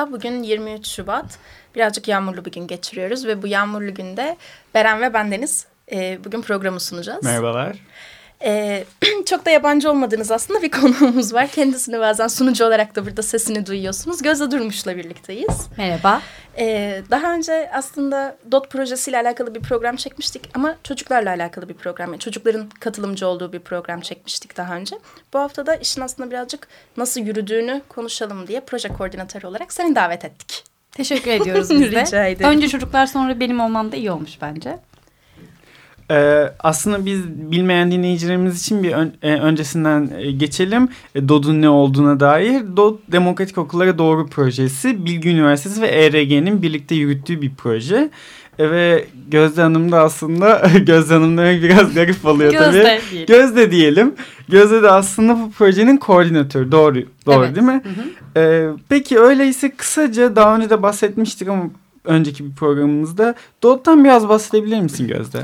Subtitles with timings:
[0.00, 1.38] Merhaba, bugün 23 Şubat.
[1.74, 4.36] Birazcık yağmurlu bir gün geçiriyoruz ve bu yağmurlu günde
[4.74, 7.24] Beren ve bendeniz e, bugün programı sunacağız.
[7.24, 7.76] Merhabalar.
[8.44, 8.84] Ee,
[9.26, 11.48] çok da yabancı olmadığınız aslında bir konuğumuz var.
[11.48, 14.22] Kendisini bazen sunucu olarak da burada sesini duyuyorsunuz.
[14.22, 15.68] Gözde Durmuş'la birlikteyiz.
[15.76, 16.22] Merhaba.
[16.58, 22.10] Ee, daha önce aslında DOT projesiyle alakalı bir program çekmiştik ama çocuklarla alakalı bir program.
[22.10, 24.96] Yani çocukların katılımcı olduğu bir program çekmiştik daha önce.
[25.34, 30.24] Bu hafta da işin aslında birazcık nasıl yürüdüğünü konuşalım diye proje koordinatörü olarak seni davet
[30.24, 30.64] ettik.
[30.92, 32.00] Teşekkür ediyoruz biz de.
[32.00, 32.50] Rica ederim.
[32.50, 34.78] Önce çocuklar sonra benim olmam da iyi olmuş bence.
[36.10, 40.88] Ee, aslında biz bilmeyen dinleyicilerimiz için bir ön, e, öncesinden e, geçelim.
[41.14, 42.62] E, DOD'un ne olduğuna dair.
[42.76, 48.10] DOD Demokratik Okullara Doğru Projesi, Bilgi Üniversitesi ve ERG'nin birlikte yürüttüğü bir proje.
[48.58, 53.00] E, ve Gözde Hanım da aslında Gözde Hanım demek biraz garip oluyor Gözde tabii.
[53.10, 53.26] diyelim.
[53.26, 54.14] Gözde diyelim.
[54.48, 56.72] Gözde de aslında bu projenin koordinatörü.
[56.72, 57.56] Doğru, doğru Evet.
[57.56, 57.82] değil mi?
[57.84, 58.40] Hı hı.
[58.40, 61.64] Ee, peki öyleyse kısaca daha önce de bahsetmiştik ama
[62.04, 65.38] önceki bir programımızda DOD'dan biraz bahsedebilir misin Gözde?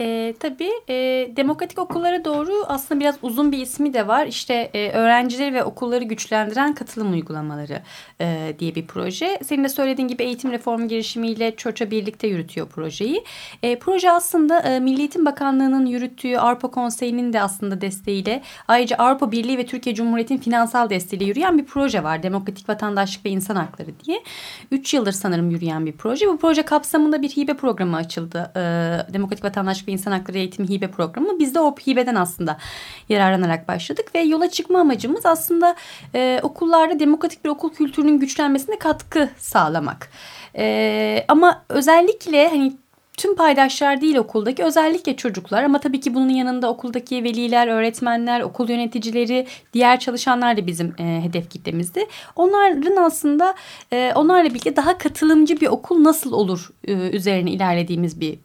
[0.00, 0.94] E, tabii e,
[1.36, 4.26] demokratik okullara doğru aslında biraz uzun bir ismi de var.
[4.26, 7.82] İşte e, öğrencileri ve okulları güçlendiren katılım uygulamaları
[8.20, 9.38] e, diye bir proje.
[9.44, 13.24] Senin de söylediğin gibi eğitim reformu girişimiyle ÇOÇ'a birlikte yürütüyor projeyi.
[13.62, 19.32] E, proje aslında e, Milli Eğitim Bakanlığı'nın yürüttüğü Avrupa Konseyi'nin de aslında desteğiyle ayrıca Avrupa
[19.32, 22.22] Birliği ve Türkiye Cumhuriyeti'nin finansal desteğiyle yürüyen bir proje var.
[22.22, 24.22] Demokratik Vatandaşlık ve İnsan Hakları diye.
[24.70, 26.26] Üç yıldır sanırım yürüyen bir proje.
[26.26, 28.52] Bu proje kapsamında bir hibe programı açıldı.
[28.56, 28.60] E,
[29.14, 31.38] Demokratik Vatandaşlık ve İnsan Hakları Eğitimi Hibe Programı.
[31.38, 32.58] Biz de o hibeden aslında
[33.08, 35.76] yararlanarak başladık ve yola çıkma amacımız aslında
[36.14, 40.10] e, okullarda demokratik bir okul kültürünün güçlenmesine katkı sağlamak.
[40.56, 42.72] E, ama özellikle hani
[43.16, 48.68] tüm paydaşlar değil okuldaki özellikle çocuklar ama tabii ki bunun yanında okuldaki veliler, öğretmenler, okul
[48.68, 52.06] yöneticileri, diğer çalışanlar da bizim e, hedef kitlemizdi.
[52.36, 53.54] Onların aslında
[53.92, 58.38] e, onlarla birlikte daha katılımcı bir okul nasıl olur e, üzerine ilerlediğimiz bir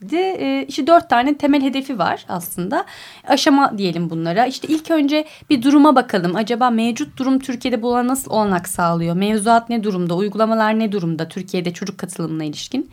[0.00, 0.16] projeydi.
[0.16, 2.84] E, işte dört tane temel hedefi var aslında.
[3.28, 4.46] Aşama diyelim bunlara.
[4.46, 6.36] İşte ilk önce bir duruma bakalım.
[6.36, 9.16] Acaba mevcut durum Türkiye'de buna nasıl olanak sağlıyor?
[9.16, 10.14] Mevzuat ne durumda?
[10.16, 12.90] Uygulamalar ne durumda Türkiye'de çocuk katılımına ilişkin?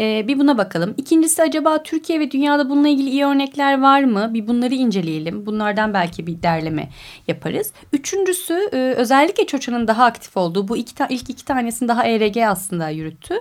[0.00, 0.94] Ee, bir buna bakalım.
[0.96, 4.30] İkincisi acaba Türkiye ve dünyada bununla ilgili iyi örnekler var mı?
[4.34, 5.46] Bir bunları inceleyelim.
[5.46, 6.88] Bunlardan belki bir derleme
[7.28, 7.72] yaparız.
[7.92, 12.88] Üçüncüsü e, özellikle çocuğun daha aktif olduğu bu iki ilk iki tanesini daha ERG aslında
[12.88, 13.34] yürüttü.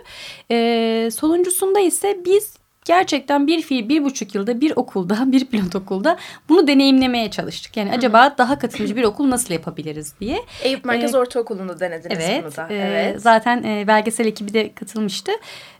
[0.51, 6.17] Ee, sonuncusunda ise biz gerçekten bir fiil bir buçuk yılda bir okulda bir pilot okulda
[6.49, 7.77] bunu deneyimlemeye çalıştık.
[7.77, 10.41] Yani acaba daha katılımcı bir okul nasıl yapabiliriz diye.
[10.63, 12.73] Eyüp Merkez Ee, Ortaokulu'nda denediniz Evet, bunu da.
[12.73, 13.21] e, evet.
[13.21, 15.31] zaten e, belgesel ekibi de katılmıştı.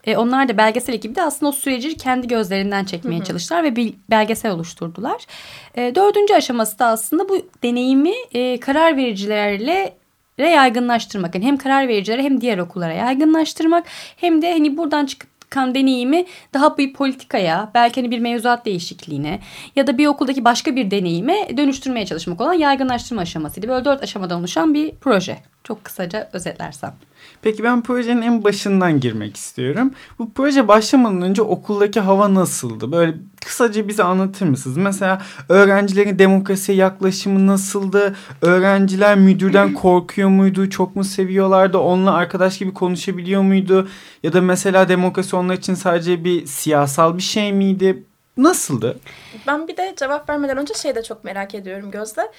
[0.04, 3.94] E, onlar da belgesel ekibi de aslında o süreci kendi gözlerinden çekmeye çalıştılar ve bir
[4.10, 5.26] belgesel oluşturdular.
[5.76, 9.94] E, dördüncü aşaması da aslında bu deneyimi e, karar vericilerle
[10.40, 11.36] ve yaygınlaştırmak.
[11.36, 13.86] Yani hem karar vericilere hem diğer okullara yaygınlaştırmak
[14.18, 19.40] hem de hani buradan çıkıp çıkan deneyimi daha bir politikaya belki hani bir mevzuat değişikliğine
[19.76, 23.68] ya da bir okuldaki başka bir deneyime dönüştürmeye çalışmak olan yaygınlaştırma aşamasıydı.
[23.68, 25.38] Böyle dört aşamadan oluşan bir proje.
[25.64, 26.96] Çok kısaca özetlersem.
[27.42, 29.92] Peki ben projenin en başından girmek istiyorum.
[30.20, 32.92] Bu proje başlamadan önce okuldaki hava nasıldı?
[32.92, 33.14] Böyle
[33.46, 34.78] kısaca bize anlatır mısınız?
[34.78, 38.16] Mesela öğrencilerin demokrasiye yaklaşımı nasıldı?
[38.42, 40.70] Öğrenciler müdürden korkuyor muydu?
[40.70, 41.78] Çok mu seviyorlardı?
[41.78, 43.88] Onunla arkadaş gibi konuşabiliyor muydu?
[44.24, 48.04] Ya da mesela demokrasi onlar için sadece bir siyasal bir şey miydi?
[48.38, 49.00] Nasıldı?
[49.48, 52.32] Ben bir de cevap vermeden önce şey de çok merak ediyorum Gözde.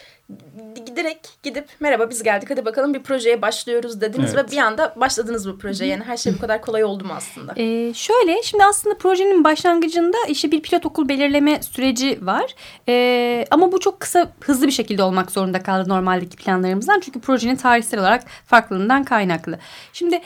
[0.97, 4.49] Direkt gidip merhaba biz geldik hadi bakalım bir projeye başlıyoruz dediniz Evet.
[4.49, 5.91] ve bir anda başladınız bu projeye.
[5.91, 7.53] Yani her şey bu kadar kolay oldu mu aslında?
[7.57, 12.55] Ee, şöyle şimdi aslında projenin başlangıcında işte bir pilot okul belirleme süreci var.
[12.89, 17.01] Ee, ama bu çok kısa hızlı bir şekilde olmak zorunda kaldı normaldeki planlarımızdan.
[17.01, 19.59] Çünkü projenin tarihsel olarak farklılığından kaynaklı.
[19.93, 20.21] Şimdi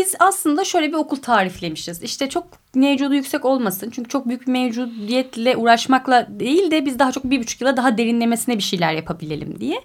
[0.00, 2.02] biz aslında şöyle bir okul tariflemişiz.
[2.02, 2.44] İşte çok
[2.74, 3.90] mevcudu yüksek olmasın.
[3.90, 7.98] Çünkü çok büyük bir mevcudiyetle uğraşmakla değil de biz daha çok bir buçuk yıla daha
[7.98, 9.80] derinlemesine bir şeyler yapabilelim diye.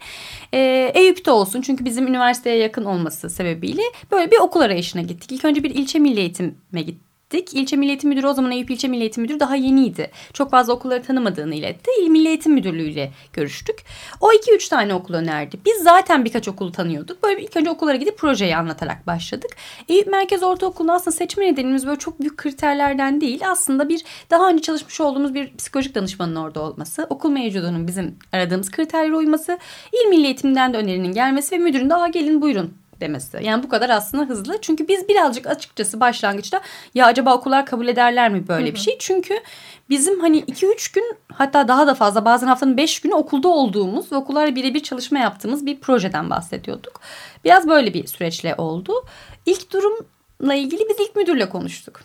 [0.54, 3.82] Ee, Eyüp'te olsun çünkü bizim üniversiteye yakın olması sebebiyle
[4.12, 5.32] böyle bir okul arayışına gittik.
[5.32, 7.54] İlk önce bir ilçe milli eğitime gittik gittik.
[7.54, 10.12] İlçe Milli Eğitim Müdürü o zaman Eyüp İlçe Milli Eğitim Müdürü daha yeniydi.
[10.34, 11.92] Çok fazla okulları tanımadığını iletti.
[12.02, 13.76] İl Milli Müdürlüğü ile görüştük.
[14.22, 15.58] O iki üç tane okul önerdi.
[15.66, 17.24] Biz zaten birkaç okulu tanıyorduk.
[17.24, 19.52] Böyle ilk önce okullara gidip projeyi anlatarak başladık.
[19.90, 23.42] Eyüp Merkez Ortaokulu'nda aslında seçme nedenimiz böyle çok büyük kriterlerden değil.
[23.50, 27.08] Aslında bir daha önce çalışmış olduğumuz bir psikolojik danışmanın orada olması.
[27.10, 29.60] Okul mevcudunun bizim aradığımız kriterlere uyması.
[29.92, 30.44] İl Milli
[30.74, 33.40] de önerinin gelmesi ve müdürün de gelin buyurun demesi.
[33.42, 34.62] Yani bu kadar aslında hızlı.
[34.62, 36.62] Çünkü biz birazcık açıkçası başlangıçta
[36.94, 38.98] ya acaba okullar kabul ederler mi böyle bir şey?
[39.00, 39.34] Çünkü
[39.90, 44.16] bizim hani 2-3 gün hatta daha da fazla bazen haftanın 5 günü okulda olduğumuz ve
[44.16, 47.02] okullarla birebir çalışma yaptığımız bir projeden bahsediyorduk.
[47.44, 49.06] Biraz böyle bir süreçle oldu.
[49.46, 52.02] İlk durumla ilgili biz ilk müdürle konuştuk.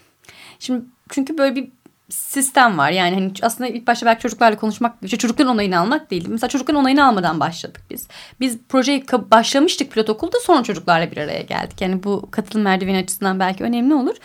[0.59, 1.69] Şimdi çünkü böyle bir
[2.11, 2.91] sistem var.
[2.91, 6.27] Yani hani aslında ilk başta belki çocuklarla konuşmak, işte çocukların onayını almak değil.
[6.29, 8.09] Mesela çocukların onayını almadan başladık biz.
[8.41, 11.81] Biz projeyi başlamıştık pilot okulda sonra çocuklarla bir araya geldik.
[11.81, 14.17] Yani bu katılım merdiveni açısından belki önemli olur.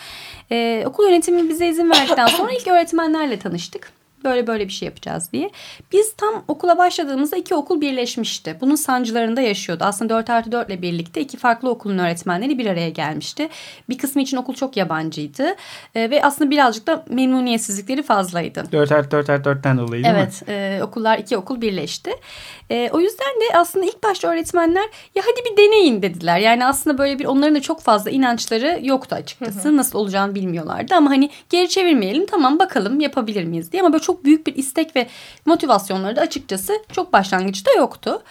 [0.52, 3.95] Ee, okul yönetimi bize izin verdikten sonra ilk öğretmenlerle tanıştık
[4.26, 5.50] böyle böyle bir şey yapacağız diye.
[5.92, 8.58] Biz tam okula başladığımızda iki okul birleşmişti.
[8.62, 9.84] Bunun sancılarında yaşıyordu.
[9.84, 13.50] Aslında 4 artı 4 ile birlikte iki farklı okulun öğretmenleri bir araya gelmişti.
[13.90, 15.56] Bir kısmı için okul çok yabancıydı.
[15.96, 18.64] E, ve aslında birazcık da memnuniyetsizlikleri fazlaydı.
[18.72, 20.54] 4 artı 4 artı 4'ten dolayı değil evet, mi?
[20.54, 20.82] Evet.
[20.82, 22.12] okullar iki okul birleşti.
[22.72, 26.40] E, o yüzden de aslında ilk başta öğretmenler ya hadi bir deneyin dediler.
[26.40, 29.64] Yani aslında böyle bir onların da çok fazla inançları yoktu açıkçası.
[29.64, 29.78] Hı hı.
[29.78, 33.82] Nasıl olacağını bilmiyorlardı ama hani geri çevirmeyelim tamam bakalım yapabilir miyiz diye.
[33.82, 35.08] Ama böyle çok büyük bir istek ve
[35.46, 38.24] motivasyonları da açıkçası çok başlangıçta yoktu.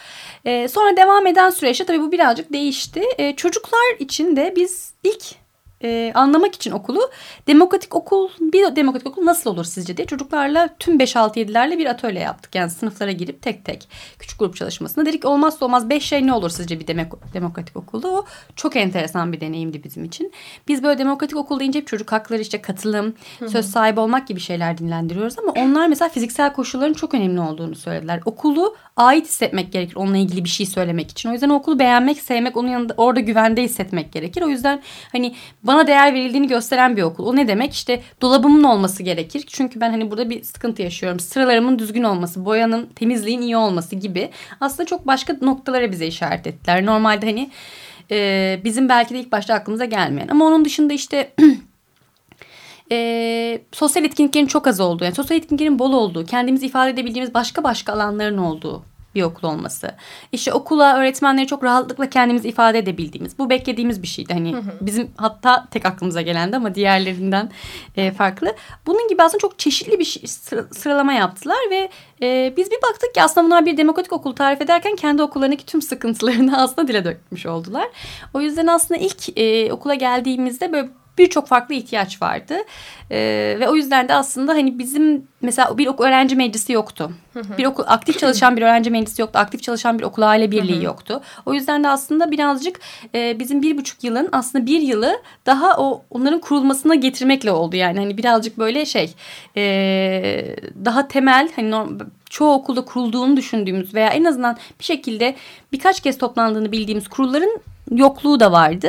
[0.45, 3.03] E, sonra devam eden süreçte tabii bu birazcık değişti.
[3.19, 5.44] E, çocuklar için de biz ilk
[5.83, 7.11] e, anlamak için okulu
[7.47, 12.55] demokratik okul bir demokratik okul nasıl olur sizce diye çocuklarla tüm 5-6-7'lerle bir atölye yaptık.
[12.55, 13.89] Yani sınıflara girip tek tek
[14.19, 18.09] küçük grup çalışmasında dedik olmazsa olmaz 5 şey ne olur sizce bir demok demokratik okulda
[18.09, 18.25] o
[18.57, 20.33] çok enteresan bir deneyimdi bizim için.
[20.69, 23.49] Biz böyle demokratik okul deyince hep çocuk hakları işte katılım, Hı -hı.
[23.49, 28.21] söz sahibi olmak gibi şeyler dinlendiriyoruz ama onlar mesela fiziksel koşulların çok önemli olduğunu söylediler.
[28.25, 31.29] Okulu ait hissetmek gerekir onunla ilgili bir şey söylemek için.
[31.29, 34.43] O yüzden okulu beğenmek, sevmek, onun yanında orada güvende hissetmek gerekir.
[34.43, 34.83] O yüzden
[35.13, 37.27] hani bana değer verildiğini gösteren bir okul.
[37.27, 37.73] O ne demek?
[37.73, 39.45] İşte dolabımın olması gerekir.
[39.47, 41.21] Çünkü ben hani burada bir sıkıntı yaşıyorum.
[41.21, 44.31] Sıralarımın düzgün olması, boyanın, temizliğin iyi olması gibi.
[44.61, 46.87] Aslında çok başka noktalara bize işaret ettiler.
[46.87, 47.51] Normalde hani
[48.11, 50.29] e, bizim belki de ilk başta aklımıza gelmeyen.
[50.29, 51.35] Ama onun dışında işte
[52.93, 57.65] e, sosyal etkinliklerin çok az olduğu, yani sosyal etkinliklerin bol olduğu, kendimizi ifade edebildiğimiz başka
[57.65, 58.83] başka alanların olduğu
[59.15, 59.95] bir okul olması.
[60.33, 63.39] İşte okula öğretmenleri çok rahatlıkla kendimizi ifade edebildiğimiz.
[63.39, 64.33] Bu beklediğimiz bir şeydi.
[64.33, 64.73] Hani hı hı.
[64.81, 67.51] bizim hatta tek aklımıza gelendi ama diğerlerinden
[67.97, 68.55] e, farklı.
[68.87, 70.23] Bunun gibi aslında çok çeşitli bir şey,
[70.73, 71.89] sıralama yaptılar ve
[72.23, 75.83] e, biz bir baktık ki aslında bunlar bir demokratik okul tarif ederken kendi okullarındaki tüm
[75.83, 77.89] sıkıntılarını aslında dile dökmüş oldular.
[78.35, 82.55] O yüzden aslında ilk e, okula geldiğimizde böyle birçok farklı ihtiyaç vardı.
[83.11, 87.13] Ee, ve o yüzden de aslında hani bizim mesela bir okul öğrenci meclisi yoktu.
[87.59, 89.39] Bir okul aktif çalışan bir öğrenci meclisi yoktu.
[89.39, 91.21] Aktif çalışan bir okul aile birliği yoktu.
[91.47, 92.81] O yüzden de aslında birazcık
[93.15, 97.77] e, bizim bir buçuk yılın aslında bir yılı daha o onların kurulmasına getirmekle oldu.
[97.77, 99.15] Yani hani birazcık böyle şey
[99.57, 99.63] e,
[100.85, 101.99] daha temel hani norm,
[102.35, 105.37] çoğu okulda kurulduğunu düşündüğümüz veya en azından bir şekilde
[105.73, 107.61] birkaç kez toplandığını bildiğimiz kurulların
[107.91, 108.89] yokluğu da vardı.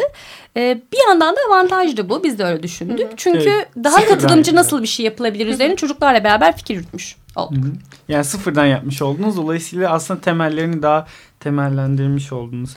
[0.57, 2.23] Ee, bir yandan da avantajdı bu.
[2.23, 3.07] Biz de öyle düşündük.
[3.07, 3.15] Hı hı.
[3.17, 7.63] Çünkü evet, daha katılımcı nasıl bir şey yapılabilir üzerine çocuklarla beraber fikir yürütmüş olduk.
[7.63, 7.73] Hı hı.
[8.07, 9.37] Yani sıfırdan yapmış oldunuz.
[9.37, 11.07] Dolayısıyla aslında temellerini daha
[11.39, 12.75] temellendirmiş oldunuz.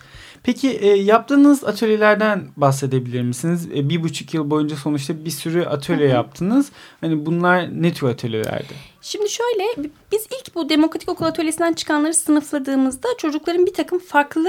[0.49, 3.69] Peki e, yaptığınız atölyelerden bahsedebilir misiniz?
[3.75, 6.15] E, bir buçuk yıl boyunca sonuçta bir sürü atölye Hı -hı.
[6.15, 6.73] yaptınız.
[7.01, 8.75] Hani bunlar ne tür atölyelerdi?
[9.03, 14.49] Şimdi şöyle biz ilk bu demokratik okul atölyesinden çıkanları sınıfladığımızda çocukların bir takım farklı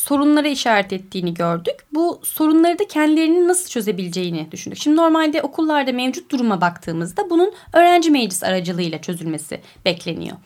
[0.00, 1.74] sorunlara işaret ettiğini gördük.
[1.92, 4.78] Bu sorunları da kendilerinin nasıl çözebileceğini düşündük.
[4.78, 10.36] Şimdi normalde okullarda mevcut duruma baktığımızda bunun öğrenci meclis aracılığıyla çözülmesi bekleniyor.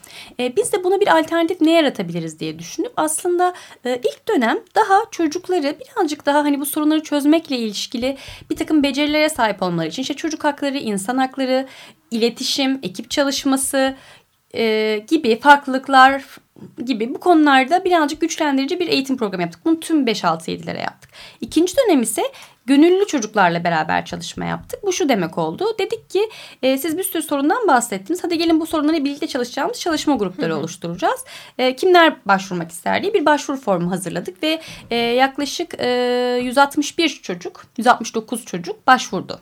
[0.41, 4.95] E, biz de buna bir alternatif ne yaratabiliriz diye düşünüp aslında e, ilk dönem daha
[5.11, 8.17] çocukları birazcık daha hani bu sorunları çözmekle ilişkili
[8.51, 11.67] bir takım becerilere sahip olmaları için işte çocuk hakları, insan hakları,
[12.11, 13.95] iletişim, ekip çalışması
[14.55, 16.25] e, gibi farklılıklar
[16.85, 19.61] gibi bu konularda birazcık güçlendirici bir eğitim programı yaptık.
[19.65, 21.11] Bunu tüm 5-6-7'lere yaptık.
[21.41, 22.23] İkinci dönem ise
[22.67, 24.81] gönüllü çocuklarla beraber çalışma yaptık.
[24.83, 25.65] Bu şu demek oldu.
[25.79, 26.31] Dedik ki
[26.63, 28.25] e, siz bir sürü sorundan bahsettiniz.
[28.25, 31.25] Hadi gelin bu sorunları birlikte çalışacağımız çalışma grupları oluşturacağız.
[31.59, 37.65] E, kimler başvurmak ister diye bir başvuru formu hazırladık ve e, yaklaşık e, 161 çocuk,
[37.79, 39.41] 169 çocuk başvurdu.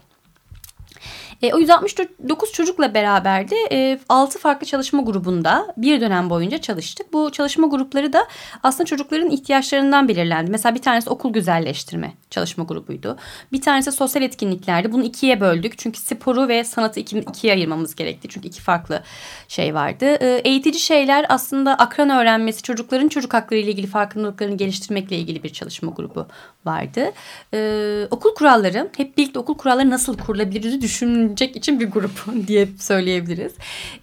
[1.42, 7.12] E, o 169 çocukla beraber de e, 6 farklı çalışma grubunda bir dönem boyunca çalıştık.
[7.12, 8.28] Bu çalışma grupları da
[8.62, 10.50] aslında çocukların ihtiyaçlarından belirlendi.
[10.50, 13.16] Mesela bir tanesi okul güzelleştirme çalışma grubuydu.
[13.52, 14.92] Bir tanesi sosyal etkinliklerdi.
[14.92, 15.78] Bunu ikiye böldük.
[15.78, 18.28] Çünkü sporu ve sanatı iki, ikiye ayırmamız gerekti.
[18.28, 19.02] Çünkü iki farklı
[19.48, 20.04] şey vardı.
[20.04, 25.48] E, eğitici şeyler aslında akran öğrenmesi, çocukların çocuk hakları ile ilgili farkındalıklarını geliştirmekle ilgili bir
[25.48, 26.26] çalışma grubu
[26.64, 27.12] vardı.
[27.54, 33.52] E, okul kuralları, hep birlikte okul kuralları nasıl kurulabilir düşünecek için bir grup diye söyleyebiliriz.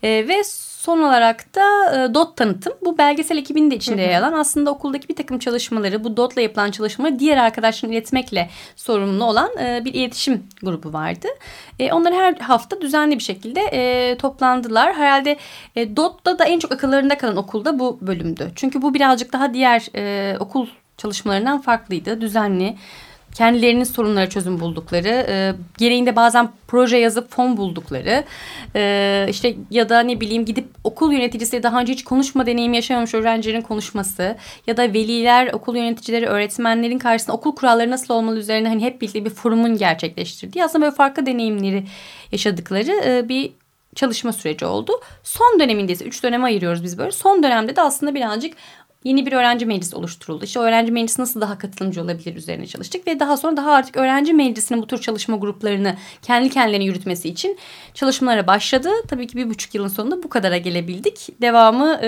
[0.04, 0.44] E, ve
[0.90, 1.62] Son olarak da
[1.96, 2.74] e, DOT tanıtım.
[2.86, 6.72] Bu belgesel ekibinin de içinde yer alan aslında okuldaki bir takım çalışmaları, bu DOT'la yapılan
[6.72, 11.28] çalışmaları diğer arkadaşların iletmekle sorumlu olan e, bir iletişim grubu vardı.
[11.80, 14.94] E, onlar her hafta düzenli bir şekilde e, toplandılar.
[14.94, 15.38] Herhalde
[15.76, 18.52] e, DOT'ta da en çok akıllarında kalan okulda bu bölümdü.
[18.56, 20.68] Çünkü bu birazcık daha diğer e, okul
[20.98, 22.22] çalışmalarından farklıydı.
[22.22, 22.76] Düzenli
[23.36, 28.24] kendilerinin sorunlara çözüm buldukları, e, gereğinde bazen proje yazıp fon buldukları,
[28.76, 33.14] e, işte ya da ne bileyim gidip okul yöneticisiyle daha önce hiç konuşma deneyimi yaşamamış
[33.14, 34.36] öğrencilerin konuşması
[34.68, 39.26] ya da veliler, okul yöneticileri, öğretmenlerin karşısında okul kuralları nasıl olmalı üzerine hani hep birlikte
[39.26, 41.84] bir forumun gerçekleştirdiği aslında böyle farklı deneyimleri
[42.32, 43.52] yaşadıkları e, bir
[43.96, 44.92] çalışma süreci oldu.
[45.24, 47.12] Son döneminde ise üç döneme ayırıyoruz biz böyle.
[47.12, 48.54] Son dönemde de aslında birazcık
[49.04, 50.46] yeni bir öğrenci meclisi oluşturuldu.
[50.46, 54.34] İşte öğrenci meclisi nasıl daha katılımcı olabilir üzerine çalıştık ve daha sonra daha artık öğrenci
[54.34, 57.58] meclisinin bu tür çalışma gruplarını kendi kendilerine yürütmesi için
[57.94, 58.90] çalışmalara başladı.
[59.08, 61.42] Tabii ki bir buçuk yılın sonunda bu kadara gelebildik.
[61.42, 62.00] Devamı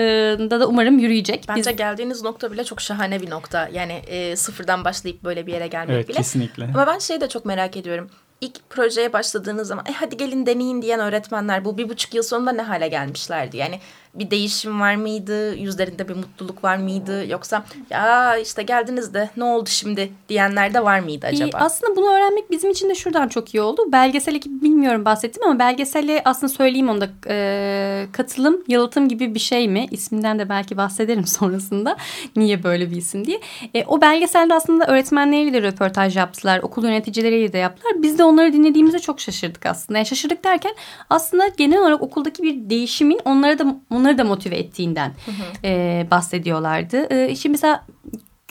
[0.50, 1.44] da da umarım yürüyecek.
[1.48, 1.76] Bence Biz...
[1.76, 3.68] geldiğiniz nokta bile çok şahane bir nokta.
[3.72, 6.16] Yani e, sıfırdan başlayıp böyle bir yere gelmek evet, bile.
[6.16, 6.64] Kesinlikle.
[6.64, 8.10] Ama ben şeyi de çok merak ediyorum
[8.42, 12.52] ilk projeye başladığınız zaman e, hadi gelin deneyin diyen öğretmenler bu bir buçuk yıl sonunda
[12.52, 13.56] ne hale gelmişlerdi?
[13.56, 13.80] Yani
[14.14, 15.54] bir değişim var mıydı?
[15.56, 17.26] Yüzlerinde bir mutluluk var mıydı?
[17.28, 21.58] Yoksa ya işte geldiniz de ne oldu şimdi diyenler de var mıydı acaba?
[21.58, 23.82] Ee, aslında bunu öğrenmek bizim için de şuradan çok iyi oldu.
[23.92, 29.68] Belgesel ekibi bilmiyorum bahsettim ama belgeselle aslında söyleyeyim onda e, katılım, yalıtım gibi bir şey
[29.68, 29.86] mi?
[29.90, 31.96] İsminden de belki bahsederim sonrasında.
[32.36, 33.40] Niye böyle bir isim diye.
[33.74, 36.58] E, o belgeselde aslında öğretmenleriyle de röportaj yaptılar.
[36.58, 37.92] Okul yöneticileriyle de yaptılar.
[38.02, 39.98] Biz de onları dinlediğimizde çok şaşırdık aslında.
[39.98, 40.72] Yani şaşırdık derken
[41.10, 45.66] aslında genel olarak okuldaki bir değişimin onlara da onları da motive ettiğinden hı hı.
[45.66, 47.14] E, bahsediyorlardı.
[47.14, 47.84] E, şimdi mesela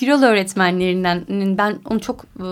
[0.01, 1.25] Gürol öğretmenlerinden
[1.57, 2.43] ben onu çok e,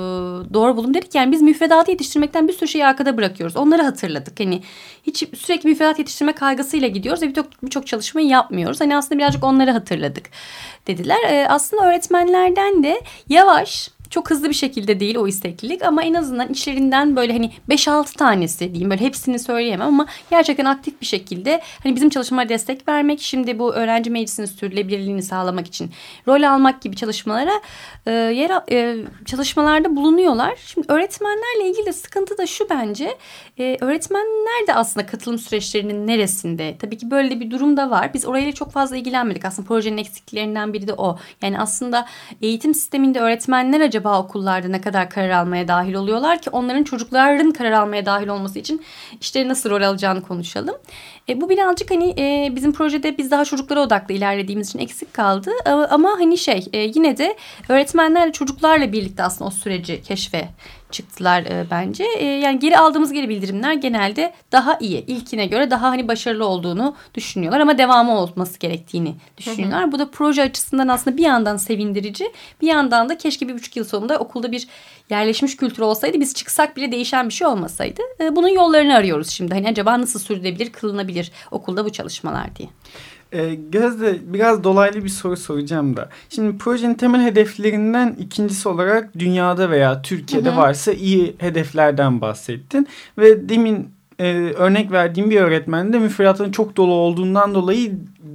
[0.54, 0.94] doğru buldum.
[0.94, 3.56] Dedik yani biz müfredatı yetiştirmekten bir sürü şeyi arkada bırakıyoruz.
[3.56, 4.40] Onları hatırladık.
[4.40, 4.62] Hani
[5.04, 8.82] hiç sürekli müfredat yetiştirme kaygısıyla gidiyoruz ve birçok birçok çalışmayı yapmıyoruz.
[8.82, 10.30] Hani aslında birazcık onları hatırladık
[10.88, 11.18] dediler.
[11.30, 16.50] E, aslında öğretmenlerden de yavaş çok hızlı bir şekilde değil o isteklilik ama en azından
[16.50, 21.96] içlerinden böyle hani 5-6 tanesi diyeyim böyle hepsini söyleyemem ama gerçekten aktif bir şekilde hani
[21.96, 25.92] bizim çalışmalara destek vermek şimdi bu öğrenci meclisinin sürdürülebilirliğini sağlamak için
[26.28, 27.62] rol almak gibi çalışmalara
[28.06, 30.56] e, yer e, çalışmalarda bulunuyorlar.
[30.66, 33.18] Şimdi öğretmenlerle ilgili de sıkıntı da şu bence
[33.60, 36.76] e, öğretmenler de aslında katılım süreçlerinin neresinde?
[36.80, 38.14] Tabii ki böyle bir durum da var.
[38.14, 39.46] Biz orayla çok fazla ilgilenmedik.
[39.46, 41.20] Aslında projenin eksiklerinden biri de o.
[41.42, 42.06] Yani aslında
[42.42, 47.52] eğitim sisteminde öğretmenler acaba acaba okullarda ne kadar karar almaya dahil oluyorlar ki onların çocukların
[47.52, 48.82] karar almaya dahil olması için
[49.22, 50.76] işte nasıl rol alacağını konuşalım.
[51.30, 55.52] E, bu birazcık hani e, bizim projede biz daha çocuklara odaklı ilerlediğimiz için eksik kaldı.
[55.66, 57.36] E, ama hani şey e, yine de
[57.70, 60.50] öğretmenlerle çocuklarla birlikte aslında o süreci keşfe
[60.92, 62.04] çıktılar e, bence.
[62.18, 65.06] E, yani geri aldığımız geri bildirimler genelde daha iyi.
[65.06, 69.82] İlkine göre daha hani başarılı olduğunu düşünüyorlar ama devamı olması gerektiğini düşünüyorlar.
[69.84, 69.92] Hı hı.
[69.92, 72.32] Bu da proje açısından aslında bir yandan sevindirici,
[72.62, 74.68] bir yandan da keşke bir buçuk yıl sonunda okulda bir
[75.10, 78.02] yerleşmiş kültür olsaydı biz çıksak bile değişen bir şey olmasaydı.
[78.20, 79.54] E, bunun yollarını arıyoruz şimdi.
[79.54, 82.70] Hani acaba nasıl sürdürülebilir, kılınabilir okulda bu çalışmalar diye.
[83.32, 86.10] E, Gözde biraz dolaylı bir soru soracağım da.
[86.30, 90.58] Şimdi projenin temel hedeflerinden ikincisi olarak dünyada veya Türkiye'de hı hı.
[90.58, 92.88] varsa iyi hedeflerden bahsettin.
[93.18, 97.92] Ve demin e, örnek verdiğim bir öğretmen de müfredatının çok dolu olduğundan dolayı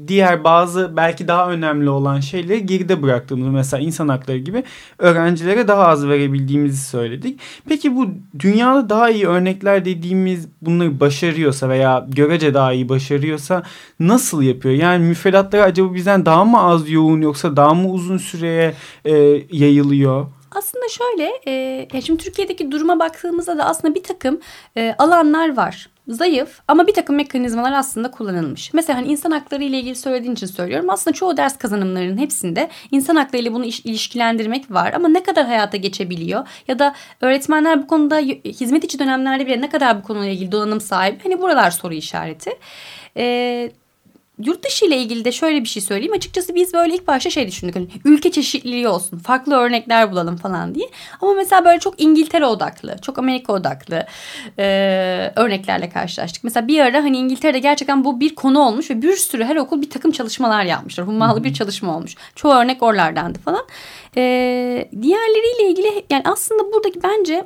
[0.08, 4.64] diğer bazı belki daha önemli olan şeyleri geride bıraktığımız mesela insan hakları gibi
[4.98, 7.40] öğrencilere daha az verebildiğimizi söyledik.
[7.68, 13.62] Peki bu dünyada daha iyi örnekler dediğimiz bunları başarıyorsa veya görece daha iyi başarıyorsa
[14.00, 14.74] nasıl yapıyor?
[14.74, 18.74] Yani müfredatları acaba bizden daha mı az yoğun yoksa daha mı uzun süreye
[19.04, 19.12] e,
[19.52, 20.26] yayılıyor?
[20.54, 21.32] Aslında şöyle,
[21.94, 24.40] e, şimdi Türkiye'deki duruma baktığımızda da aslında bir takım
[24.76, 28.74] e, alanlar var zayıf ama bir takım mekanizmalar aslında kullanılmış.
[28.74, 30.90] Mesela hani insan hakları ile ilgili söylediğin için söylüyorum.
[30.90, 35.76] Aslında çoğu ders kazanımlarının hepsinde insan hakları ile bunu ilişkilendirmek var ama ne kadar hayata
[35.76, 40.52] geçebiliyor ya da öğretmenler bu konuda hizmet içi dönemlerde bile ne kadar bu konuyla ilgili
[40.52, 42.50] donanım sahibi hani buralar soru işareti.
[43.16, 43.72] Ee,
[44.38, 46.12] yurt dışı ile ilgili de şöyle bir şey söyleyeyim.
[46.12, 47.76] Açıkçası biz böyle ilk başta şey düşündük.
[47.76, 49.18] Hani ülke çeşitliliği olsun.
[49.18, 50.88] Farklı örnekler bulalım falan diye.
[51.20, 54.06] Ama mesela böyle çok İngiltere odaklı, çok Amerika odaklı
[54.58, 56.44] e, örneklerle karşılaştık.
[56.44, 59.82] Mesela bir ara hani İngiltere'de gerçekten bu bir konu olmuş ve bir sürü her okul
[59.82, 61.06] bir takım çalışmalar yapmışlar.
[61.06, 62.16] Hummalı bir çalışma olmuş.
[62.34, 63.64] Çoğu örnek oralardandı falan.
[64.16, 64.20] E,
[65.02, 67.44] diğerleriyle ilgili yani aslında buradaki bence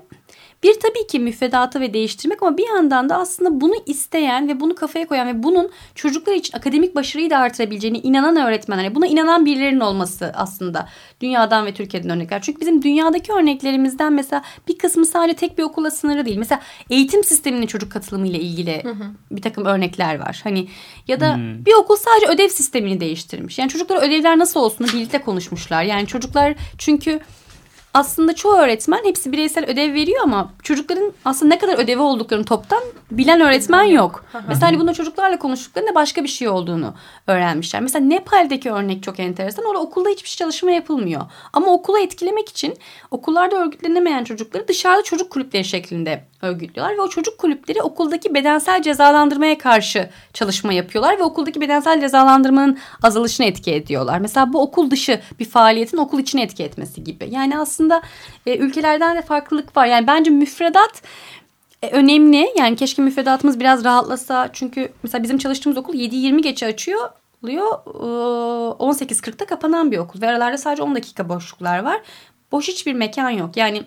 [0.63, 4.75] bir tabii ki müfredatı ve değiştirmek ama bir yandan da aslında bunu isteyen ve bunu
[4.75, 9.81] kafaya koyan ve bunun çocuklar için akademik başarıyı da artırabileceğini inanan öğretmenler, buna inanan birilerinin
[9.81, 10.89] olması aslında
[11.21, 12.43] dünyadan ve Türkiye'den örnekler.
[12.43, 16.39] Çünkü bizim dünyadaki örneklerimizden mesela bir kısmı sadece tek bir okula sınırı değil.
[16.39, 16.61] Mesela
[16.91, 19.05] eğitim sisteminin çocuk katılımı ile ilgili hı hı.
[19.31, 20.41] bir takım örnekler var.
[20.45, 20.69] Hani
[21.09, 21.65] ya da hmm.
[21.67, 23.59] bir okul sadece ödev sistemini değiştirmiş.
[23.59, 25.83] Yani çocuklar ödevler nasıl olsun birlikte konuşmuşlar.
[25.83, 27.21] Yani çocuklar çünkü
[27.95, 32.83] aslında çoğu öğretmen hepsi bireysel ödev veriyor ama çocukların aslında ne kadar ödevi olduklarını toptan
[33.11, 34.25] bilen öğretmen yok.
[34.49, 36.95] Mesela hani bunda çocuklarla konuştuklarında başka bir şey olduğunu
[37.27, 37.83] öğrenmişler.
[37.83, 39.65] Mesela Nepal'deki örnek çok enteresan.
[39.65, 41.23] Orada okulda hiçbir çalışma yapılmıyor.
[41.53, 42.75] Ama okula etkilemek için
[43.11, 49.59] okullarda örgütlenemeyen çocukları dışarıda çocuk kulüpleri şeklinde örgütlüyorlar ve o çocuk kulüpleri okuldaki bedensel cezalandırmaya
[49.59, 54.19] karşı çalışma yapıyorlar ve okuldaki bedensel cezalandırmanın azalışına etki ediyorlar.
[54.19, 57.29] Mesela bu okul dışı bir faaliyetin okul içine etki etmesi gibi.
[57.31, 57.78] Yani aslında
[58.47, 59.87] e, ülkelerden de farklılık var.
[59.87, 61.03] Yani bence müfredat
[61.83, 62.49] e, önemli.
[62.59, 64.51] Yani keşke müfredatımız biraz rahatlasa.
[64.53, 67.11] Çünkü mesela bizim çalıştığımız okul 7-20 geçe açıyor
[67.43, 67.67] oluyor.
[68.79, 72.01] 18.40'da kapanan bir okul ve aralarda sadece 10 dakika boşluklar var.
[72.53, 73.57] Boş hiçbir mekan yok.
[73.57, 73.83] Yani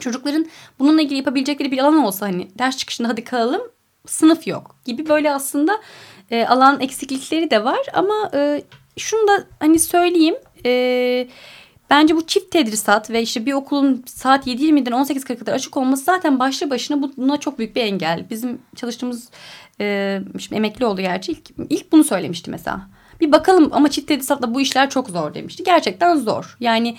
[0.00, 0.46] çocukların
[0.78, 3.62] bununla ilgili yapabilecekleri bir alan olsa hani ders çıkışında hadi kalalım
[4.06, 5.80] sınıf yok gibi böyle aslında
[6.30, 8.62] e, alan eksiklikleri de var ama e,
[8.96, 11.28] şunu da hani söyleyeyim e,
[11.90, 16.38] bence bu çift tedrisat ve işte bir okulun saat 7.20'den 18.40'a kadar açık olması zaten
[16.38, 18.26] başlı başına buna çok büyük bir engel.
[18.30, 19.28] Bizim çalıştığımız
[19.80, 22.88] e, şimdi emekli oldu gerçi ilk, ilk bunu söylemişti mesela.
[23.20, 25.64] Bir bakalım ama çift tedrisatla bu işler çok zor demişti.
[25.64, 26.56] Gerçekten zor.
[26.60, 26.96] Yani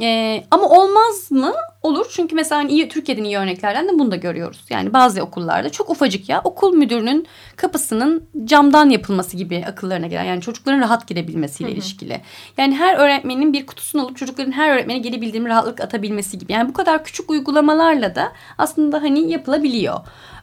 [0.00, 1.54] e, ama olmaz mı?
[1.82, 2.06] Olur.
[2.10, 4.64] Çünkü mesela hani iyi, Türkiye'den iyi örneklerden de bunu da görüyoruz.
[4.70, 10.24] Yani bazı okullarda çok ufacık ya okul müdürünün kapısının camdan yapılması gibi akıllarına gelen.
[10.24, 11.76] Yani çocukların rahat girebilmesiyle hı hı.
[11.76, 12.20] ilişkili.
[12.58, 16.52] Yani her öğretmenin bir kutusunu alıp çocukların her öğretmene geri bildirim rahatlık atabilmesi gibi.
[16.52, 20.00] Yani bu kadar küçük uygulamalarla da aslında hani yapılabiliyor.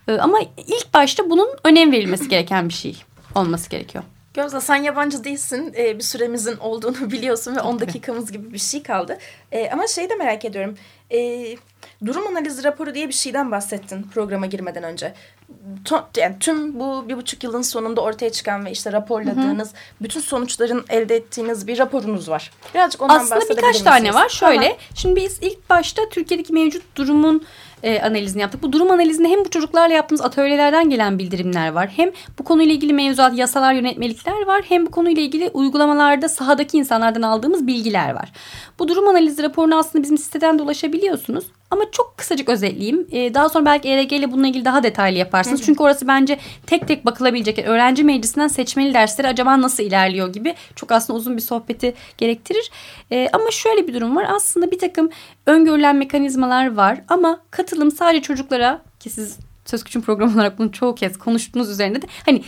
[0.07, 3.03] Ee, ama ilk başta bunun önem verilmesi gereken bir şey
[3.35, 4.03] olması gerekiyor.
[4.33, 5.73] Gözde sen yabancı değilsin.
[5.77, 9.17] Ee, bir süremizin olduğunu biliyorsun ve 10 dakikamız gibi bir şey kaldı.
[9.51, 10.77] Ee, ama şeyi de merak ediyorum.
[11.11, 11.55] Ee,
[12.05, 15.13] durum analizi raporu diye bir şeyden bahsettin programa girmeden önce.
[16.17, 20.03] Yani tüm bu bir buçuk yılın sonunda ortaya çıkan ve işte raporladığınız hı hı.
[20.03, 22.51] bütün sonuçların elde ettiğiniz bir raporunuz var.
[22.73, 24.29] Birazcık ondan Aslında birkaç tane var.
[24.29, 24.67] Şöyle.
[24.67, 24.77] Aha.
[24.95, 27.43] Şimdi biz ilk başta Türkiye'deki mevcut durumun
[27.83, 28.63] e, analizini yaptık.
[28.63, 31.89] Bu durum analizinde hem bu çocuklarla yaptığımız atölyelerden gelen bildirimler var.
[31.95, 34.65] Hem bu konuyla ilgili mevzuat, yasalar, yönetmelikler var.
[34.69, 38.31] Hem bu konuyla ilgili uygulamalarda sahadaki insanlardan aldığımız bilgiler var.
[38.79, 41.45] Bu durum analizi raporunu aslında bizim siteden de ulaşabiliyorsunuz.
[41.71, 43.07] Ama çok kısacık özetleyeyim.
[43.11, 45.59] Ee, daha sonra belki ERG ile bununla ilgili daha detaylı yaparsınız.
[45.59, 45.65] Hı hı.
[45.65, 47.57] Çünkü orası bence tek tek bakılabilecek.
[47.57, 52.71] Yani öğrenci meclisinden seçmeli dersleri acaba nasıl ilerliyor gibi çok aslında uzun bir sohbeti gerektirir.
[53.11, 54.25] Ee, ama şöyle bir durum var.
[54.29, 55.09] Aslında bir takım
[55.45, 57.01] öngörülen mekanizmalar var.
[57.07, 62.01] Ama katılım sadece çocuklara ki siz Söz Küçüm programı olarak bunu çoğu kez konuştuğunuz üzerinde
[62.01, 62.43] de hani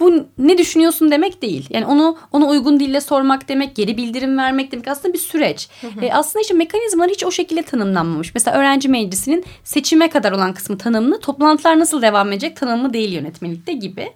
[0.00, 1.66] bu ne düşünüyorsun demek değil.
[1.70, 5.68] Yani onu ona uygun dille sormak demek, geri bildirim vermek demek aslında bir süreç.
[5.80, 6.04] Hı hı.
[6.04, 8.34] E, aslında işte mekanizmalar hiç o şekilde tanımlanmamış.
[8.34, 13.72] Mesela öğrenci meclisinin seçime kadar olan kısmı tanımlı, toplantılar nasıl devam edecek tanımlı değil yönetmelikte
[13.72, 14.12] gibi.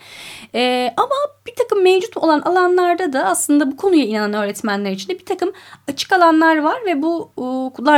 [0.55, 1.15] E, ama
[1.47, 5.53] bir takım mevcut olan alanlarda da aslında bu konuya inanan öğretmenler için de bir takım
[5.89, 7.31] açık alanlar var ve bu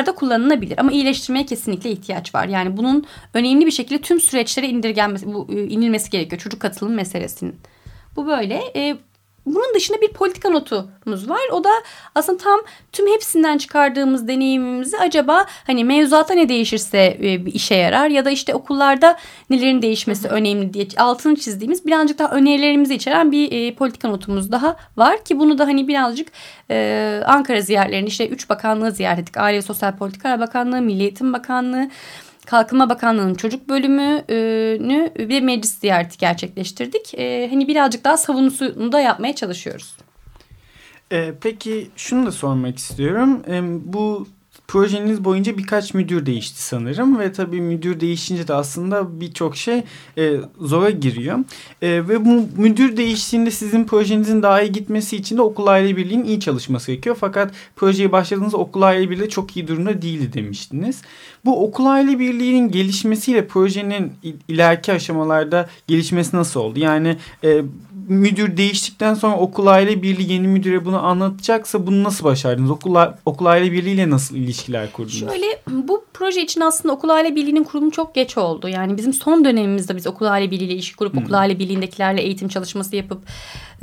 [0.07, 0.79] da kullanılabilir.
[0.79, 2.49] Ama iyileştirmeye kesinlikle ihtiyaç var.
[2.49, 6.41] Yani bunun önemli bir şekilde tüm süreçlere indirgenmesi, bu, inilmesi gerekiyor.
[6.41, 7.55] Çocuk katılım meselesinin.
[8.17, 8.63] Bu böyle.
[8.77, 8.97] E,
[9.47, 11.41] bunun dışında bir politika notumuz var.
[11.53, 11.71] O da
[12.15, 12.61] aslında tam
[12.93, 18.31] tüm hepsinden çıkardığımız deneyimimizi acaba hani mevzuatta ne değişirse e, bir işe yarar ya da
[18.31, 19.19] işte okullarda
[19.51, 20.37] nelerin değişmesi hı hı.
[20.37, 25.39] önemli diye altını çizdiğimiz birazcık daha önerilerimizi içeren bir e, politika notumuz daha var ki
[25.39, 26.29] bunu da hani birazcık
[26.71, 29.37] e, Ankara ziyaretlerini işte üç bakanlığı ziyaret ettik.
[29.37, 31.89] Aile ve Sosyal Politikalar Bakanlığı, Milli Eğitim Bakanlığı,
[32.53, 37.15] Kalkınma Bakanlığı'nın çocuk bölümünü bir meclis ziyareti gerçekleştirdik.
[37.15, 39.97] E, hani birazcık daha savunusunu da yapmaya çalışıyoruz.
[41.13, 43.43] E, peki şunu da sormak istiyorum.
[43.49, 43.63] E,
[43.93, 44.27] bu
[44.69, 49.83] projeniz boyunca birkaç müdür değişti sanırım ve tabii müdür değişince de aslında birçok şey
[50.19, 51.39] e, zora giriyor.
[51.83, 56.41] Ve bu müdür değiştiğinde sizin projenizin daha iyi gitmesi için de okul aile birliğinin iyi
[56.41, 57.17] çalışması gerekiyor.
[57.21, 61.03] Fakat projeye başladığınızda okul aile birliği çok iyi durumda değildi demiştiniz.
[61.45, 64.13] Bu okul aile birliğinin gelişmesiyle projenin
[64.49, 66.79] ileriki aşamalarda gelişmesi nasıl oldu?
[66.79, 67.63] Yani e,
[68.09, 72.71] müdür değiştikten sonra okul aile birliği yeni müdüre bunu anlatacaksa bunu nasıl başardınız?
[72.71, 75.19] Okul, okul aile birliğiyle nasıl ilişkiler kurdunuz?
[75.19, 78.69] Şöyle bu proje için aslında okul aile birliğinin kurulumu çok geç oldu.
[78.69, 81.23] Yani bizim son dönemimizde biz okul aile birliğiyle ilişki kurup hmm.
[81.23, 83.23] okul aile birliğindekilerle eğitim çalışması yapıp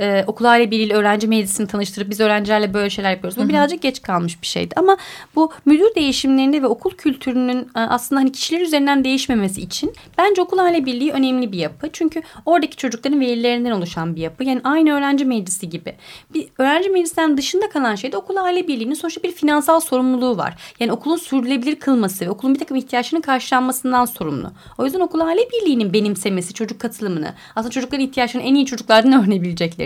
[0.00, 3.38] e, okul aile birliği öğrenci meclisini tanıştırıp biz öğrencilerle böyle şeyler yapıyoruz.
[3.38, 4.96] Bu birazcık geç kalmış bir şeydi ama
[5.34, 10.58] bu müdür değişimlerinde ve okul kültürünün e, aslında hani kişiler üzerinden değişmemesi için bence okul
[10.58, 11.88] aile birliği önemli bir yapı.
[11.92, 14.44] Çünkü oradaki çocukların velilerinden oluşan bir yapı.
[14.44, 15.94] Yani aynı öğrenci meclisi gibi.
[16.34, 20.54] Bir öğrenci meclisinden dışında kalan şey de okul aile birliğinin sonuçta bir finansal sorumluluğu var.
[20.80, 24.52] Yani okulun sürdürülebilir kılması ve okulun bir takım ihtiyaçlarının karşılanmasından sorumlu.
[24.78, 29.12] O yüzden okul aile birliğinin benimsemesi, çocuk katılımını, aslında çocukların ihtiyaçlarını en iyi çocuklardan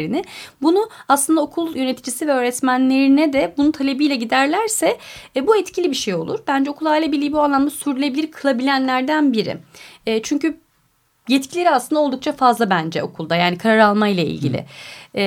[0.05, 0.25] öğrenebileceklerini,
[0.63, 4.99] bunu aslında okul yöneticisi ve öğretmenlerine de bunun talebiyle giderlerse
[5.37, 6.41] e, bu etkili bir şey olur.
[6.47, 9.57] Bence okul aile birliği bu anlamda sürdürülebilir kılabilenlerden biri.
[10.07, 10.57] E, çünkü
[11.29, 14.65] yetkileri aslında oldukça fazla bence okulda yani karar alma ile ilgili.
[15.15, 15.23] Ee,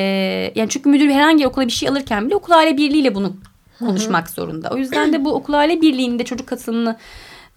[0.55, 3.35] yani çünkü müdür herhangi okula bir şey alırken bile okul aile birliğiyle bunu
[3.79, 4.69] konuşmak zorunda.
[4.69, 6.97] O yüzden de bu okul aile birliğinde çocuk katılımını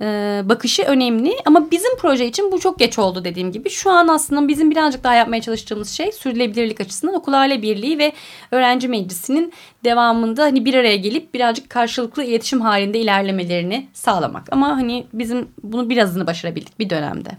[0.00, 1.32] e, bakışı önemli.
[1.44, 3.70] Ama bizim proje için bu çok geç oldu dediğim gibi.
[3.70, 8.12] Şu an aslında bizim birazcık daha yapmaya çalıştığımız şey sürdürülebilirlik açısından okul aile birliği ve
[8.50, 9.52] öğrenci meclisinin
[9.84, 14.52] devamında hani bir araya gelip birazcık karşılıklı iletişim halinde ilerlemelerini sağlamak.
[14.52, 17.30] Ama hani bizim bunu birazını başarabildik bir dönemde.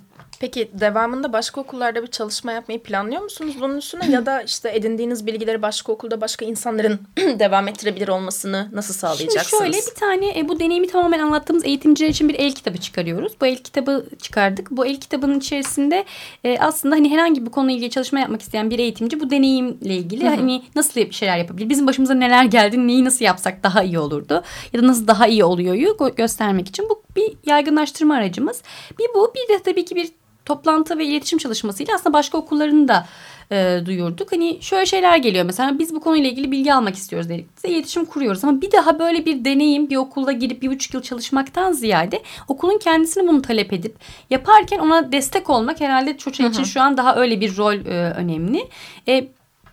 [0.42, 5.26] Peki devamında başka okullarda bir çalışma yapmayı planlıyor musunuz bunun üstüne ya da işte edindiğiniz
[5.26, 7.00] bilgileri başka okulda başka insanların
[7.40, 9.64] devam ettirebilir olmasını nasıl sağlayacaksınız?
[9.64, 13.34] Şimdi şöyle bir tane e, bu deneyimi tamamen anlattığımız eğitimciler için bir el kitabı çıkarıyoruz.
[13.42, 14.72] Bu el kitabı çıkardık.
[14.72, 16.06] Bu el kitabının içerisinde
[16.44, 20.24] e, aslında hani herhangi bir konuyla ilgili çalışma yapmak isteyen bir eğitimci bu deneyimle ilgili
[20.24, 20.36] Hı-hı.
[20.36, 21.70] hani nasıl bir şeyler yapabilir?
[21.70, 22.88] Bizim başımıza neler geldi?
[22.88, 24.44] Neyi nasıl yapsak daha iyi olurdu?
[24.74, 28.62] Ya da nasıl daha iyi oluyor göstermek için bu bir yaygınlaştırma aracımız.
[29.00, 30.12] Bir bu bir de tabii ki bir
[30.46, 33.08] toplantı ve iletişim çalışmasıyla aslında başka okullarını da
[33.52, 34.32] e, duyurduk.
[34.32, 37.48] Hani şöyle şeyler geliyor mesela biz bu konuyla ilgili bilgi almak istiyoruz dedik.
[37.56, 41.02] Size iletişim kuruyoruz ama bir daha böyle bir deneyim bir okulda girip bir buçuk yıl
[41.02, 43.96] çalışmaktan ziyade okulun kendisini bunu talep edip
[44.30, 48.70] yaparken ona destek olmak herhalde çocuk için şu an daha öyle bir rol e, önemli.
[49.08, 49.28] E,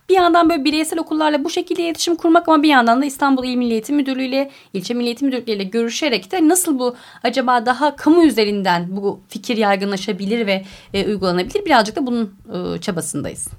[0.09, 3.55] bir yandan böyle bireysel okullarla bu şekilde iletişim kurmak ama bir yandan da İstanbul İl
[3.55, 7.95] Milli Eğitim Müdürlüğü ile ilçe Milli Eğitim Müdürlüğü ile görüşerek de nasıl bu acaba daha
[7.95, 13.49] kamu üzerinden bu fikir yaygınlaşabilir ve e, uygulanabilir birazcık da bunun e, çabasındayız.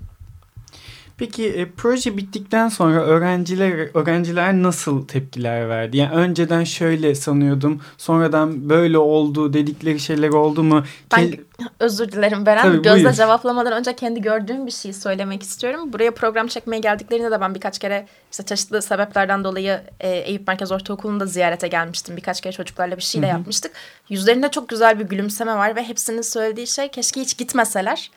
[1.20, 5.96] Peki e, proje bittikten sonra öğrenciler öğrenciler nasıl tepkiler verdi?
[5.96, 10.84] Yani önceden şöyle sanıyordum, sonradan böyle oldu dedikleri şeyler oldu mu?
[11.16, 11.32] Ben
[11.80, 12.62] özür dilerim Beren.
[12.62, 13.14] Tabii, Gözde buyur.
[13.14, 15.92] cevaplamadan önce kendi gördüğüm bir şeyi söylemek istiyorum.
[15.92, 20.72] Buraya program çekmeye geldiklerinde de ben birkaç kere işte çeşitli sebeplerden dolayı e, Eyüp Merkez
[20.72, 22.16] Ortaokulu'nda ziyarete gelmiştim.
[22.16, 23.72] Birkaç kere çocuklarla bir şeyle yapmıştık.
[24.08, 28.10] Yüzlerinde çok güzel bir gülümseme var ve hepsinin söylediği şey keşke hiç gitmeseler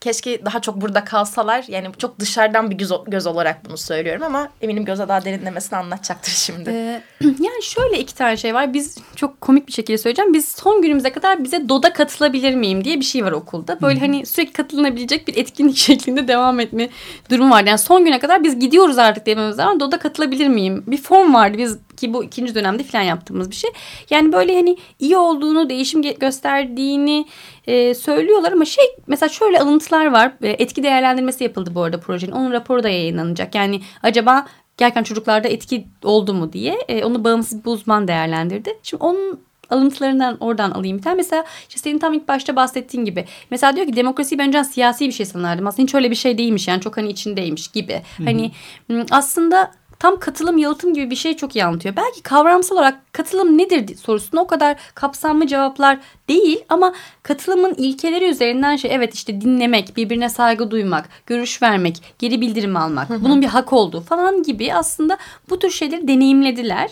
[0.00, 1.64] keşke daha çok burada kalsalar.
[1.68, 6.32] Yani çok dışarıdan bir göz, göz olarak bunu söylüyorum ama eminim göze daha derinlemesine anlatacaktır
[6.32, 6.70] şimdi.
[6.70, 8.74] Ee, yani şöyle iki tane şey var.
[8.74, 10.34] Biz çok komik bir şekilde söyleyeceğim.
[10.34, 13.80] Biz son günümüze kadar bize DOD'a katılabilir miyim diye bir şey var okulda.
[13.80, 16.88] Böyle hani sürekli katılabilecek bir etkinlik şeklinde devam etme
[17.30, 17.64] durum var.
[17.64, 20.84] Yani son güne kadar biz gidiyoruz artık dememiz zaman DOD'a katılabilir miyim?
[20.86, 21.58] Bir form vardı.
[21.58, 23.70] Biz ki bu ikinci dönemde falan yaptığımız bir şey.
[24.10, 27.26] Yani böyle hani iyi olduğunu, değişim gösterdiğini
[27.66, 30.32] e, söylüyorlar ama şey mesela şöyle alıntılar var.
[30.42, 32.32] E, etki değerlendirmesi yapıldı bu arada projenin.
[32.32, 33.54] Onun raporu da yayınlanacak.
[33.54, 38.78] Yani acaba gerçekten çocuklarda etki oldu mu diye e, onu bağımsız bir uzman değerlendirdi.
[38.82, 41.16] Şimdi onun alıntılarından oradan alayım bir tane.
[41.16, 43.24] Mesela işte senin tam ilk başta bahsettiğin gibi.
[43.50, 45.66] Mesela diyor ki demokrasi ben siyasi bir şey sanardım.
[45.66, 48.02] Aslında hiç öyle bir şey değilmiş yani çok hani içindeymiş gibi.
[48.16, 48.24] Hı-hı.
[48.24, 48.50] Hani
[49.10, 51.96] aslında tam katılım yalıtım gibi bir şey çok iyi anlatıyor.
[51.96, 58.76] Belki kavramsal olarak katılım nedir sorusuna o kadar kapsamlı cevaplar değil ama katılımın ilkeleri üzerinden
[58.76, 63.72] şey evet işte dinlemek, birbirine saygı duymak, görüş vermek, geri bildirim almak, bunun bir hak
[63.72, 65.18] olduğu falan gibi aslında
[65.50, 66.90] bu tür şeyleri deneyimlediler.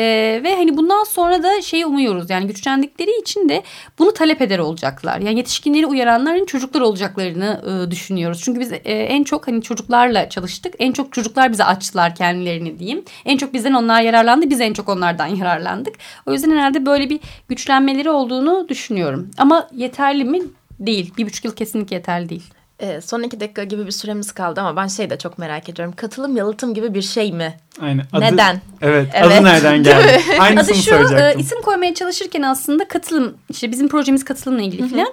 [0.00, 3.62] Ee, ve hani bundan sonra da şeyi umuyoruz yani güçlendikleri için de
[3.98, 5.18] bunu talep eder olacaklar.
[5.18, 8.40] Yani yetişkinleri uyaranların çocuklar olacaklarını e, düşünüyoruz.
[8.44, 10.74] Çünkü biz e, en çok hani çocuklarla çalıştık.
[10.78, 13.04] En çok çocuklar bize açtılar kendilerini diyeyim.
[13.24, 14.50] En çok bizden onlar yararlandı.
[14.50, 15.94] Biz en çok onlardan yararlandık.
[16.26, 19.30] O yüzden herhalde böyle bir güçlenmeleri olduğunu düşünüyorum.
[19.38, 20.40] Ama yeterli mi?
[20.78, 21.12] Değil.
[21.18, 22.59] Bir buçuk yıl kesinlikle yeterli değil.
[22.80, 25.94] E, son iki dakika gibi bir süremiz kaldı ama ben şey de çok merak ediyorum.
[25.96, 27.54] Katılım yalıtım gibi bir şey mi?
[27.80, 28.04] Aynen.
[28.12, 28.60] Adı, Neden?
[28.82, 29.32] Evet, Evet.
[29.38, 30.20] Adı nereden geldi?
[30.38, 31.18] Aynısını Adı şu soracaktım.
[31.18, 35.08] e, isim koymaya çalışırken aslında katılım işte bizim projemiz katılımla ilgili filan.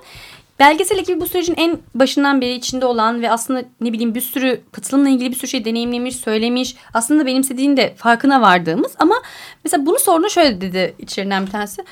[0.59, 4.61] Belgesel ekibi bu sürecin en başından beri içinde olan ve aslında ne bileyim bir sürü
[4.71, 6.75] katılımla ilgili bir sürü şey deneyimlemiş, söylemiş.
[6.93, 9.15] Aslında benimsediğin de farkına vardığımız ama
[9.63, 11.83] mesela bunu sorduğunda şöyle dedi içlerinden bir tanesi.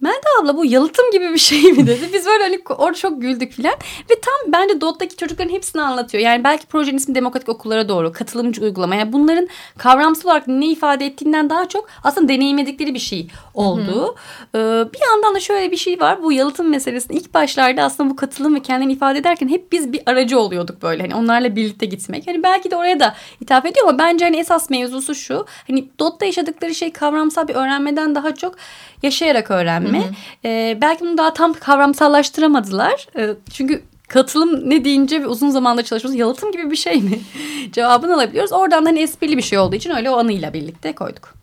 [0.00, 2.10] Melda abla bu yalıtım gibi bir şey mi dedi.
[2.12, 3.74] Biz böyle hani orada çok güldük filan.
[4.10, 6.24] Ve tam bence DOT'taki çocukların hepsini anlatıyor.
[6.24, 8.94] Yani belki projenin ismi demokratik okullara doğru, katılımcı uygulama.
[8.94, 14.14] Yani bunların kavramsal olarak ne ifade ettiğinden daha çok aslında deneyimledikleri bir şey olduğu.
[14.54, 14.58] Ee,
[14.94, 16.22] bir yandan da şöyle bir şey var.
[16.22, 20.02] Bu yalıtım meselesinde ilk başlarda aslında bu katılım ve kendini ifade ederken hep biz bir
[20.06, 21.02] aracı oluyorduk böyle.
[21.02, 22.26] Hani onlarla birlikte gitmek.
[22.26, 25.46] Hani belki de oraya da hitap ediyor ama bence hani esas mevzusu şu.
[25.66, 28.54] Hani DOT'ta yaşadıkları şey kavramsal bir öğrenmeden daha çok
[29.02, 29.50] yaşayarak
[29.90, 30.10] öğrenme.
[30.44, 33.06] Ee, belki bunu daha tam kavramsallaştıramadılar.
[33.16, 36.18] Ee, çünkü katılım ne deyince ve uzun zamanda çalışıyoruz.
[36.20, 37.18] Yalıtım gibi bir şey mi?
[37.72, 38.52] Cevabını alabiliyoruz.
[38.52, 41.34] Oradan da hani esprili bir şey olduğu için öyle o anıyla birlikte koyduk.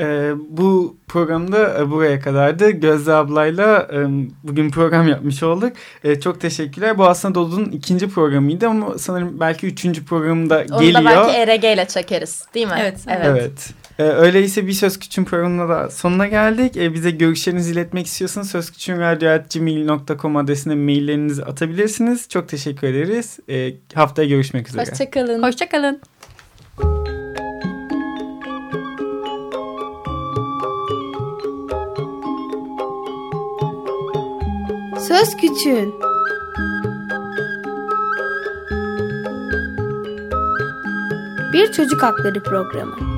[0.00, 2.70] Ee, bu programda e, buraya kadardı.
[2.70, 3.96] Gözde ablayla e,
[4.42, 5.72] bugün program yapmış olduk.
[6.04, 6.98] E, çok teşekkürler.
[6.98, 11.00] Bu aslında Dodu'nun ikinci programıydı ama sanırım belki üçüncü programda Onu geliyor.
[11.00, 12.74] da belki ERG ile çekeriz değil mi?
[12.80, 13.26] Evet, Evet.
[13.26, 13.70] Evet.
[13.98, 16.76] Ee, öyleyse bir Söz Küçüğün programına da sonuna geldik.
[16.76, 22.28] Ee, bize görüşlerinizi iletmek istiyorsanız sözküçüğünradyo.gmail.com adresine maillerinizi atabilirsiniz.
[22.28, 23.38] Çok teşekkür ederiz.
[23.48, 24.90] Ee, haftaya görüşmek üzere.
[24.90, 25.42] Hoşçakalın.
[25.42, 26.00] Hoşçakalın.
[35.08, 35.94] Söz Küçüğün
[41.52, 43.17] Bir Çocuk Hakları Programı